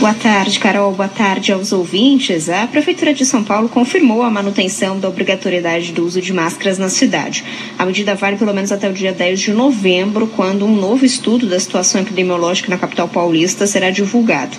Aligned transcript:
Boa 0.00 0.12
tarde, 0.12 0.58
Carol. 0.58 0.92
Boa 0.92 1.08
tarde 1.08 1.52
aos 1.52 1.72
ouvintes. 1.72 2.48
A 2.48 2.66
Prefeitura 2.66 3.14
de 3.14 3.24
São 3.24 3.44
Paulo 3.44 3.68
confirmou 3.68 4.22
a 4.22 4.30
manutenção 4.30 4.98
da 4.98 5.08
obrigatoriedade 5.08 5.92
do 5.92 6.04
uso 6.04 6.20
de 6.20 6.32
máscaras 6.32 6.78
na 6.78 6.88
cidade. 6.88 7.44
A 7.78 7.86
medida 7.86 8.14
vale 8.14 8.36
pelo 8.36 8.52
menos 8.52 8.72
até 8.72 8.90
o 8.90 8.92
dia 8.92 9.12
10 9.12 9.40
de 9.40 9.52
novembro, 9.52 10.26
quando 10.26 10.66
um 10.66 10.74
novo 10.74 11.06
estudo 11.06 11.46
da 11.46 11.58
situação 11.58 12.00
epidemiológica 12.00 12.68
na 12.68 12.76
capital 12.76 13.08
paulista 13.08 13.66
será 13.66 13.90
divulgado. 13.90 14.56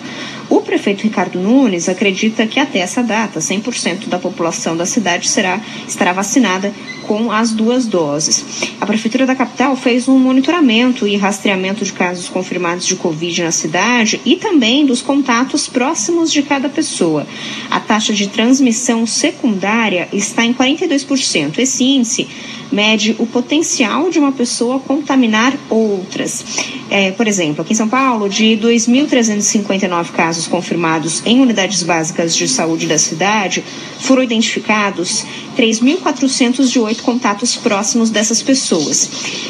O 0.50 0.62
prefeito 0.62 1.04
Ricardo 1.04 1.40
Nunes 1.40 1.90
acredita 1.90 2.46
que 2.46 2.60
até 2.60 2.80
essa 2.80 3.02
data, 3.02 3.40
100% 3.40 4.08
da 4.08 4.20
população 4.20 4.78
da 4.78 4.86
cidade 4.86 5.28
será, 5.28 5.60
estará 5.88 6.14
vacinada 6.14 6.74
com 7.08 7.32
as 7.32 7.52
duas 7.52 7.86
doses. 7.86 8.44
A 8.80 8.86
Prefeitura 8.86 9.26
da 9.26 9.36
capital 9.36 9.76
fez 9.76 10.08
um 10.08 10.18
monitoramento 10.18 11.08
e 11.08 11.16
rastreamento 11.16 11.86
de 11.86 11.94
casos 11.94 12.30
confirmados 12.30 12.86
de 12.86 12.96
Covid 12.96 13.44
na 13.44 13.52
cidade 13.52 14.20
e 14.26 14.36
também 14.36 14.86
dos 14.86 15.02
contatos 15.02 15.68
próximos 15.68 16.32
de 16.32 16.42
cada 16.42 16.70
pessoa. 16.70 17.26
A 17.70 17.80
taxa 17.80 18.14
de 18.14 18.28
transmissão 18.28 19.06
secundária 19.06 20.08
está 20.12 20.46
em 20.46 20.54
42%. 20.54 21.60
Esse 21.60 21.84
índice 21.84 22.28
mede 22.72 23.16
o 23.20 23.26
potencial 23.26 24.10
de 24.10 24.20
uma 24.20 24.32
pessoa 24.32 24.80
contaminar 24.80 25.54
outras. 25.70 26.44
É, 26.90 27.12
por 27.12 27.28
exemplo, 27.28 27.62
aqui 27.62 27.74
em 27.74 27.76
São 27.76 27.90
Paulo, 27.90 28.30
de 28.30 28.58
2.359 28.58 30.12
casos 30.12 30.48
confirmados 30.48 31.22
em 31.26 31.42
unidades 31.42 31.84
básicas 31.84 32.36
de 32.36 32.48
saúde 32.48 32.88
da 32.88 32.98
cidade, 32.98 33.64
foram 34.00 34.22
identificados 34.22 35.26
3.408 35.58 37.02
contatos 37.02 37.56
próximos 37.56 38.10
dessas 38.10 38.42
pessoas. 38.42 39.10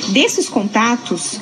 Desses 0.09 0.47
contatos, 0.47 1.39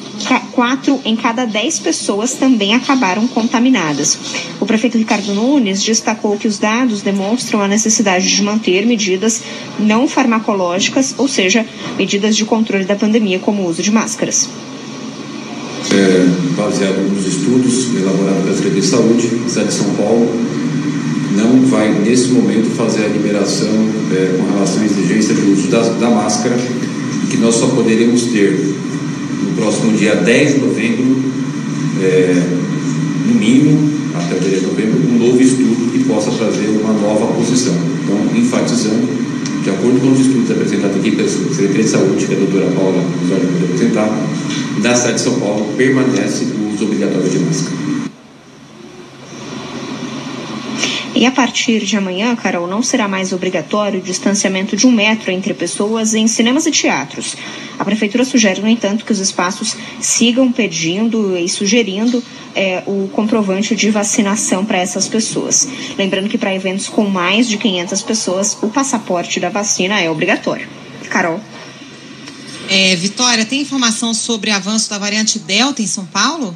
quatro 0.54 1.00
em 1.04 1.16
cada 1.16 1.46
dez 1.46 1.80
pessoas 1.80 2.34
também 2.34 2.74
acabaram 2.74 3.28
contaminadas. 3.28 4.18
O 4.60 4.66
prefeito 4.66 4.98
Ricardo 4.98 5.34
Nunes 5.34 5.84
destacou 5.84 6.38
que 6.38 6.48
os 6.48 6.58
dados 6.58 7.02
demonstram 7.02 7.62
a 7.62 7.68
necessidade 7.68 8.28
de 8.34 8.42
manter 8.42 8.86
medidas 8.86 9.42
não 9.80 10.08
farmacológicas, 10.08 11.14
ou 11.18 11.28
seja, 11.28 11.63
medidas 11.98 12.36
de 12.36 12.46
controle 12.46 12.86
da 12.86 12.96
pandemia, 12.96 13.40
como 13.40 13.64
o 13.64 13.70
uso 13.70 13.82
de 13.82 13.92
máscaras. 13.92 14.50
É, 15.92 16.26
baseado 16.56 17.08
nos 17.14 17.28
estudos 17.28 17.96
elaborados 17.96 18.44
pela 18.44 18.56
Secretaria 18.56 18.82
de 18.82 18.88
Saúde, 18.88 19.30
a 19.46 19.50
cidade 19.50 19.68
de 19.68 19.74
São 19.74 19.90
Paulo 19.96 20.30
não 21.36 21.62
vai, 21.66 21.92
nesse 21.92 22.30
momento, 22.30 22.70
fazer 22.76 23.06
a 23.06 23.08
liberação 23.08 23.70
é, 24.12 24.38
com 24.38 24.54
relação 24.54 24.82
à 24.82 24.86
exigência 24.86 25.34
do 25.34 25.52
uso 25.52 25.68
da, 25.68 25.82
da 25.82 26.10
máscara, 26.10 26.56
que 27.30 27.38
nós 27.38 27.56
só 27.56 27.68
poderemos 27.68 28.24
ter 28.24 28.52
no 29.44 29.56
próximo 29.56 29.98
dia 29.98 30.16
10 30.16 30.54
de 30.54 30.60
novembro, 30.60 31.24
é, 32.02 32.44
no 33.28 33.36
mínimo, 33.36 33.92
até 34.14 34.36
o 34.36 34.40
dia 34.40 34.60
de 34.60 34.66
novembro, 34.66 35.00
um 35.10 35.18
novo 35.18 35.42
estudo 35.42 35.92
que 35.92 36.04
possa 36.04 36.32
trazer 36.32 36.68
uma 36.68 36.94
nova 36.94 37.34
posição. 37.34 37.74
Então, 38.04 38.38
enfatizando, 38.38 39.08
de 39.64 39.70
acordo 39.70 40.00
com 40.02 40.12
os 40.12 40.20
estudos 40.20 40.52
apresentados 40.52 40.98
aqui 40.98 41.12
pela 41.12 41.30
Secretaria 41.30 41.84
de 41.84 41.90
Saúde, 41.90 42.26
que 42.28 42.34
a 42.34 42.38
doutora 42.38 42.66
Paula 42.72 43.02
nos 43.02 43.30
vai 43.30 43.40
apresentar, 43.64 44.10
na 44.82 44.96
cidade 44.96 45.16
de 45.16 45.22
São 45.22 45.40
Paulo 45.40 45.74
permanece 45.78 46.46
o 46.46 46.74
uso 46.74 46.86
obrigatório 46.86 47.30
de 47.30 47.40
máscara. 47.40 47.93
E 51.24 51.26
a 51.26 51.32
partir 51.32 51.86
de 51.86 51.96
amanhã, 51.96 52.36
Carol, 52.36 52.68
não 52.68 52.84
será 52.84 53.08
mais 53.08 53.32
obrigatório 53.32 54.02
o 54.02 54.04
distanciamento 54.04 54.76
de 54.76 54.86
um 54.86 54.92
metro 54.92 55.32
entre 55.32 55.54
pessoas 55.54 56.14
em 56.14 56.28
cinemas 56.28 56.66
e 56.66 56.72
teatros. 56.72 57.38
A 57.80 57.86
Prefeitura 57.86 58.26
sugere, 58.26 58.60
no 58.60 58.68
entanto, 58.68 59.06
que 59.06 59.12
os 59.14 59.20
espaços 59.20 59.74
sigam 60.02 60.52
pedindo 60.52 61.38
e 61.38 61.48
sugerindo 61.48 62.22
é, 62.54 62.84
o 62.86 63.08
comprovante 63.14 63.74
de 63.74 63.90
vacinação 63.90 64.66
para 64.66 64.80
essas 64.80 65.08
pessoas. 65.08 65.66
Lembrando 65.98 66.28
que 66.28 66.38
para 66.38 66.54
eventos 66.54 66.90
com 66.90 67.06
mais 67.06 67.48
de 67.48 67.58
500 67.58 68.02
pessoas, 68.02 68.58
o 68.62 68.68
passaporte 68.68 69.40
da 69.40 69.48
vacina 69.48 70.02
é 70.02 70.10
obrigatório. 70.10 70.68
Carol. 71.10 71.40
É, 72.68 72.98
Vitória, 72.98 73.46
tem 73.46 73.62
informação 73.62 74.14
sobre 74.14 74.52
avanço 74.52 74.90
da 74.90 74.98
variante 74.98 75.40
Delta 75.40 75.82
em 75.82 75.88
São 75.88 76.06
Paulo? 76.06 76.54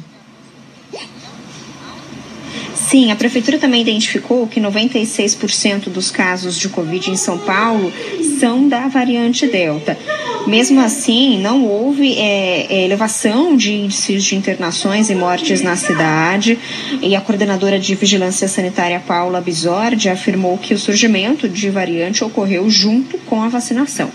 Sim, 2.88 3.12
a 3.12 3.16
prefeitura 3.16 3.58
também 3.58 3.82
identificou 3.82 4.46
que 4.46 4.58
96% 4.58 5.90
dos 5.90 6.10
casos 6.10 6.58
de 6.58 6.70
Covid 6.70 7.10
em 7.10 7.16
São 7.16 7.36
Paulo 7.36 7.92
são 8.40 8.66
da 8.66 8.88
variante 8.88 9.46
Delta. 9.46 9.98
Mesmo 10.46 10.80
assim, 10.80 11.38
não 11.38 11.66
houve 11.66 12.14
é, 12.14 12.66
é, 12.70 12.84
elevação 12.86 13.54
de 13.54 13.74
índices 13.74 14.24
de 14.24 14.36
internações 14.36 15.10
e 15.10 15.14
mortes 15.14 15.60
na 15.60 15.76
cidade. 15.76 16.58
E 17.02 17.14
a 17.14 17.20
coordenadora 17.20 17.78
de 17.78 17.94
Vigilância 17.94 18.48
Sanitária, 18.48 19.02
Paula 19.06 19.42
Bisordi, 19.42 20.08
afirmou 20.08 20.56
que 20.56 20.72
o 20.72 20.78
surgimento 20.78 21.46
de 21.46 21.68
variante 21.68 22.24
ocorreu 22.24 22.70
junto 22.70 23.18
com 23.18 23.42
a 23.42 23.48
vacinação. 23.48 24.10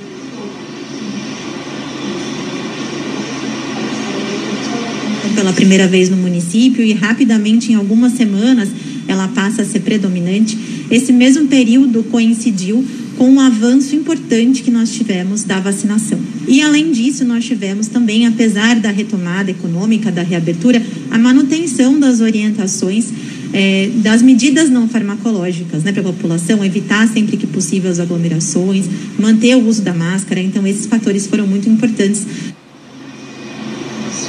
Pela 5.34 5.54
primeira 5.54 5.88
vez 5.88 6.10
no 6.10 6.18
município 6.18 6.84
e 6.84 6.94
rapidamente, 6.94 7.72
em 7.72 7.76
algumas 7.76 8.14
semanas, 8.14 8.70
ela 9.08 9.28
passa 9.30 9.62
a 9.64 9.66
ser 9.66 9.82
predominante. 9.82 10.58
Esse 10.90 11.12
mesmo 11.12 11.48
período 11.48 12.04
coincidiu 12.04 12.86
com 13.18 13.30
um 13.30 13.40
avanço 13.40 13.96
importante 13.96 14.64
que 14.64 14.72
nós 14.72 14.92
tivemos 14.92 15.44
da 15.44 15.60
vacinação. 15.60 16.20
E 16.48 16.62
além 16.62 16.92
disso, 16.92 17.24
nós 17.24 17.46
tivemos 17.46 17.88
também, 17.88 18.26
apesar 18.26 18.80
da 18.80 18.90
retomada 18.90 19.52
econômica, 19.52 20.12
da 20.12 20.24
reabertura, 20.24 20.82
a 21.12 21.18
manutenção 21.18 22.00
das 22.00 22.22
orientações 22.22 23.06
é, 23.54 23.92
das 23.98 24.24
medidas 24.24 24.70
não 24.70 24.90
farmacológicas 24.90 25.84
né, 25.84 25.92
para 25.92 26.02
a 26.02 26.06
população, 26.06 26.66
evitar 26.66 27.08
sempre 27.08 27.38
que 27.38 27.46
possível 27.46 27.92
as 27.92 28.00
aglomerações, 28.00 28.86
manter 29.18 29.56
o 29.56 29.68
uso 29.68 29.84
da 29.84 29.94
máscara. 29.94 30.42
Então, 30.42 30.66
esses 30.66 30.88
fatores 30.88 31.28
foram 31.28 31.46
muito 31.46 31.70
importantes 31.70 32.26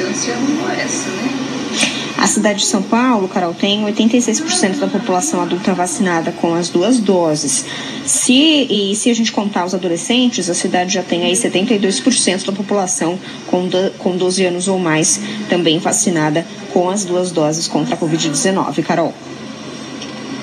essa, 0.02 1.08
né? 1.10 1.54
A 2.16 2.26
cidade 2.26 2.60
de 2.60 2.66
São 2.66 2.82
Paulo, 2.82 3.28
Carol, 3.28 3.52
tem 3.52 3.84
86% 3.84 4.78
da 4.78 4.86
população 4.86 5.42
adulta 5.42 5.74
vacinada 5.74 6.32
com 6.32 6.54
as 6.54 6.68
duas 6.68 6.98
doses. 6.98 7.66
Se, 8.06 8.32
e 8.32 8.94
se 8.94 9.10
a 9.10 9.14
gente 9.14 9.32
contar 9.32 9.66
os 9.66 9.74
adolescentes, 9.74 10.48
a 10.48 10.54
cidade 10.54 10.94
já 10.94 11.02
tem 11.02 11.24
aí 11.24 11.32
72% 11.32 12.46
da 12.46 12.52
população 12.52 13.18
com, 13.48 13.68
do, 13.68 13.90
com 13.98 14.16
12 14.16 14.44
anos 14.46 14.68
ou 14.68 14.78
mais 14.78 15.20
também 15.50 15.78
vacinada 15.78 16.46
com 16.72 16.88
as 16.88 17.04
duas 17.04 17.30
doses 17.30 17.68
contra 17.68 17.94
a 17.94 17.98
Covid-19. 17.98 18.82
Carol. 18.84 19.12